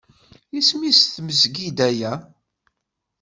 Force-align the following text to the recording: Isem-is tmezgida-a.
Isem-is 0.59 1.01
tmezgida-a. 1.13 2.13